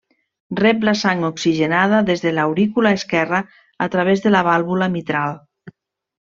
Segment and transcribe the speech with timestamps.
[0.59, 3.43] Rep la sang oxigenada des de l'aurícula esquerra
[3.87, 5.39] a través de la vàlvula mitral.